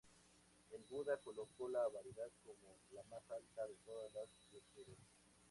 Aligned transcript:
El 0.71 0.83
Buda 0.85 1.15
colocó 1.17 1.69
la 1.69 1.87
verdad 1.89 2.31
como 2.43 2.75
la 2.91 3.03
más 3.03 3.29
alta 3.29 3.67
de 3.67 3.75
todas 3.85 4.11
las 4.15 4.35
virtudes. 4.51 4.97